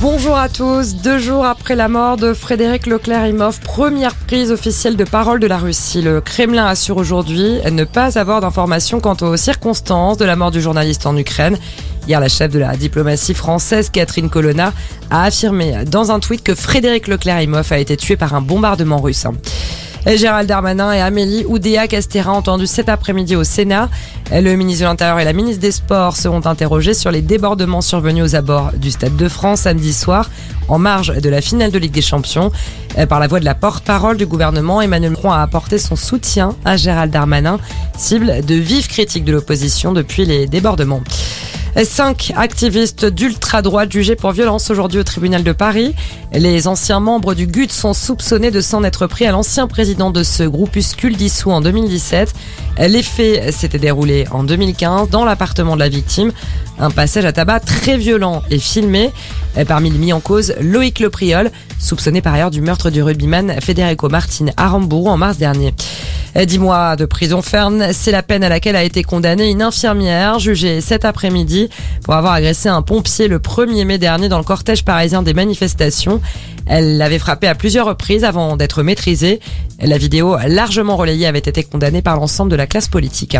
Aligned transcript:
Bonjour 0.00 0.34
à 0.34 0.48
tous. 0.48 0.94
Deux 0.94 1.18
jours 1.18 1.44
après 1.44 1.76
la 1.76 1.86
mort 1.86 2.16
de 2.16 2.32
Frédéric 2.32 2.86
Leclerc-Imhoff, 2.86 3.60
première 3.60 4.14
prise 4.14 4.50
officielle 4.50 4.96
de 4.96 5.04
parole 5.04 5.40
de 5.40 5.46
la 5.46 5.58
Russie. 5.58 6.00
Le 6.00 6.22
Kremlin 6.22 6.64
assure 6.64 6.96
aujourd'hui 6.96 7.58
ne 7.70 7.84
pas 7.84 8.18
avoir 8.18 8.40
d'informations 8.40 9.00
quant 9.00 9.16
aux 9.20 9.36
circonstances 9.36 10.16
de 10.16 10.24
la 10.24 10.36
mort 10.36 10.52
du 10.52 10.62
journaliste 10.62 11.04
en 11.04 11.14
Ukraine. 11.18 11.58
Hier, 12.08 12.18
la 12.18 12.30
chef 12.30 12.50
de 12.50 12.58
la 12.58 12.78
diplomatie 12.78 13.34
française, 13.34 13.90
Catherine 13.90 14.30
Colonna, 14.30 14.72
a 15.10 15.24
affirmé 15.24 15.84
dans 15.84 16.10
un 16.10 16.18
tweet 16.18 16.42
que 16.42 16.54
Frédéric 16.54 17.06
Leclerc-Imhoff 17.06 17.70
a 17.70 17.78
été 17.78 17.98
tué 17.98 18.16
par 18.16 18.34
un 18.34 18.40
bombardement 18.40 19.02
russe. 19.02 19.26
Gérald 20.06 20.48
Darmanin 20.48 20.92
et 20.92 21.00
Amélie 21.00 21.44
Oudéa-Castéra 21.46 22.32
entendu 22.32 22.66
cet 22.66 22.88
après-midi 22.88 23.36
au 23.36 23.44
Sénat. 23.44 23.88
Le 24.32 24.54
ministre 24.54 24.84
de 24.84 24.88
l'Intérieur 24.88 25.18
et 25.20 25.24
la 25.24 25.32
ministre 25.32 25.60
des 25.60 25.72
Sports 25.72 26.16
seront 26.16 26.46
interrogés 26.46 26.94
sur 26.94 27.10
les 27.10 27.20
débordements 27.20 27.82
survenus 27.82 28.24
aux 28.24 28.36
abords 28.36 28.70
du 28.74 28.90
Stade 28.90 29.16
de 29.16 29.28
France 29.28 29.62
samedi 29.62 29.92
soir 29.92 30.30
en 30.68 30.78
marge 30.78 31.14
de 31.14 31.28
la 31.28 31.40
finale 31.40 31.70
de 31.70 31.78
Ligue 31.78 31.92
des 31.92 32.02
Champions. 32.02 32.50
Par 33.08 33.20
la 33.20 33.26
voix 33.26 33.40
de 33.40 33.44
la 33.44 33.54
porte-parole 33.54 34.16
du 34.16 34.26
gouvernement, 34.26 34.80
Emmanuel 34.80 35.10
Macron 35.10 35.32
a 35.32 35.42
apporté 35.42 35.78
son 35.78 35.96
soutien 35.96 36.54
à 36.64 36.76
Gérald 36.76 37.12
Darmanin, 37.12 37.58
cible 37.98 38.44
de 38.44 38.54
vives 38.54 38.88
critiques 38.88 39.24
de 39.24 39.32
l'opposition 39.32 39.92
depuis 39.92 40.24
les 40.24 40.46
débordements. 40.46 41.02
Cinq 41.84 42.32
activistes 42.36 43.06
d'ultra-droite 43.06 43.92
jugés 43.92 44.16
pour 44.16 44.32
violence 44.32 44.70
aujourd'hui 44.70 44.98
au 44.98 45.04
tribunal 45.04 45.42
de 45.44 45.52
Paris. 45.52 45.94
Les 46.32 46.66
anciens 46.66 47.00
membres 47.00 47.34
du 47.34 47.46
GUT 47.46 47.70
sont 47.70 47.94
soupçonnés 47.94 48.50
de 48.50 48.60
s'en 48.60 48.84
être 48.84 49.06
pris 49.06 49.24
à 49.24 49.30
l'ancien 49.30 49.66
président 49.66 50.10
de 50.10 50.22
ce 50.22 50.42
groupuscule 50.42 51.16
dissous 51.16 51.50
en 51.50 51.60
2017. 51.60 52.34
Les 52.78 53.02
faits 53.02 53.54
s'étaient 53.54 53.78
déroulés 53.78 54.26
en 54.30 54.42
2015 54.42 55.08
dans 55.10 55.24
l'appartement 55.24 55.74
de 55.74 55.80
la 55.80 55.88
victime. 55.88 56.32
Un 56.78 56.90
passage 56.90 57.24
à 57.24 57.32
tabac 57.32 57.60
très 57.60 57.96
violent 57.96 58.42
est 58.50 58.58
filmé. 58.58 59.10
Parmi 59.66 59.90
les 59.90 59.98
mis 59.98 60.12
en 60.12 60.20
cause, 60.20 60.54
Loïc 60.60 60.98
Lepriol, 60.98 61.50
soupçonné 61.78 62.20
par 62.20 62.34
ailleurs 62.34 62.50
du 62.50 62.60
meurtre 62.60 62.90
du 62.90 63.02
rugbyman 63.02 63.60
Federico 63.60 64.08
Martin 64.08 64.46
à 64.56 64.68
Rambourg 64.68 65.06
en 65.06 65.16
mars 65.16 65.38
dernier. 65.38 65.72
Dix 66.36 66.58
mois 66.60 66.94
de 66.94 67.06
prison 67.06 67.42
ferme, 67.42 67.92
c'est 67.92 68.12
la 68.12 68.22
peine 68.22 68.44
à 68.44 68.48
laquelle 68.48 68.76
a 68.76 68.84
été 68.84 69.02
condamnée 69.02 69.50
une 69.50 69.62
infirmière 69.62 70.38
jugée 70.38 70.80
cet 70.80 71.04
après-midi 71.04 71.68
pour 72.04 72.14
avoir 72.14 72.34
agressé 72.34 72.68
un 72.68 72.82
pompier 72.82 73.26
le 73.26 73.40
1er 73.40 73.84
mai 73.84 73.98
dernier 73.98 74.28
dans 74.28 74.38
le 74.38 74.44
cortège 74.44 74.84
parisien 74.84 75.22
des 75.22 75.34
manifestations. 75.34 76.20
Elle 76.66 76.98
l'avait 76.98 77.18
frappé 77.18 77.48
à 77.48 77.56
plusieurs 77.56 77.86
reprises 77.86 78.24
avant 78.24 78.56
d'être 78.56 78.84
maîtrisée. 78.84 79.40
La 79.80 79.98
vidéo 79.98 80.36
largement 80.46 80.96
relayée 80.96 81.26
avait 81.26 81.40
été 81.40 81.64
condamnée 81.64 82.00
par 82.00 82.14
l'ensemble 82.14 82.50
de 82.50 82.56
la 82.56 82.68
classe 82.68 82.86
politique. 82.86 83.36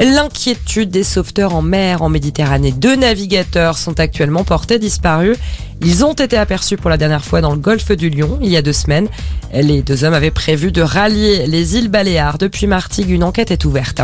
L'inquiétude 0.00 0.88
des 0.88 1.04
sauveteurs 1.04 1.54
en 1.54 1.60
mer 1.60 2.00
en 2.00 2.08
Méditerranée. 2.08 2.72
Deux 2.72 2.96
navigateurs 2.96 3.76
sont 3.76 4.00
actuellement 4.00 4.44
portés 4.44 4.78
disparus. 4.78 5.36
Ils 5.82 6.06
ont 6.06 6.14
été 6.14 6.38
aperçus 6.38 6.78
pour 6.78 6.88
la 6.88 6.96
dernière 6.96 7.22
fois 7.22 7.42
dans 7.42 7.52
le 7.52 7.58
golfe 7.58 7.92
du 7.92 8.08
Lion 8.08 8.38
il 8.40 8.48
y 8.48 8.56
a 8.56 8.62
deux 8.62 8.72
semaines. 8.72 9.08
Les 9.52 9.82
deux 9.82 10.04
hommes 10.04 10.14
avaient 10.14 10.30
prévu 10.30 10.72
de 10.72 10.80
rallier 10.80 11.46
les 11.46 11.76
îles 11.76 11.88
Baléares. 11.88 12.38
Depuis 12.38 12.66
Martigues, 12.66 13.10
une 13.10 13.22
enquête 13.22 13.50
est 13.50 13.66
ouverte. 13.66 14.00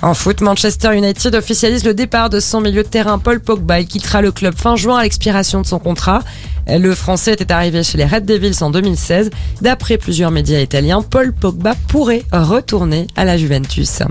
En 0.00 0.14
foot, 0.14 0.42
Manchester 0.42 0.96
United 0.96 1.34
officialise 1.34 1.84
le 1.84 1.92
départ 1.92 2.30
de 2.30 2.38
son 2.38 2.60
milieu 2.60 2.84
de 2.84 2.88
terrain 2.88 3.18
Paul 3.18 3.40
Pogba. 3.40 3.80
Il 3.80 3.88
quittera 3.88 4.22
le 4.22 4.30
club 4.30 4.54
fin 4.56 4.76
juin 4.76 4.98
à 4.98 5.02
l'expiration 5.02 5.60
de 5.60 5.66
son 5.66 5.80
contrat. 5.80 6.22
Le 6.68 6.94
Français 6.94 7.32
était 7.32 7.50
arrivé 7.50 7.82
chez 7.82 7.98
les 7.98 8.06
Red 8.06 8.26
Devils 8.26 8.62
en 8.62 8.70
2016. 8.70 9.30
D'après 9.60 9.98
plusieurs 9.98 10.30
médias 10.30 10.60
italiens, 10.60 11.02
Paul 11.02 11.32
Pogba 11.32 11.74
pourrait 11.88 12.22
retourner 12.32 13.08
à 13.16 13.24
la 13.24 13.36
Juventus. 13.36 14.02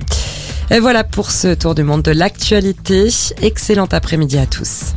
Et 0.72 0.80
voilà 0.80 1.04
pour 1.04 1.32
ce 1.32 1.54
tour 1.54 1.76
du 1.76 1.84
monde 1.84 2.02
de 2.02 2.12
l'actualité. 2.12 3.10
Excellent 3.42 3.88
après-midi 3.92 4.38
à 4.38 4.46
tous. 4.46 4.94